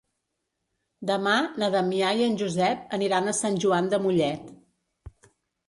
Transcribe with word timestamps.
Demà 1.09 1.33
na 1.65 1.69
Damià 1.75 2.15
i 2.21 2.25
en 2.29 2.39
Josep 2.41 2.97
aniran 2.99 3.29
a 3.29 3.37
Sant 3.43 3.61
Joan 3.67 3.93
de 3.95 4.03
Mollet. 4.09 4.53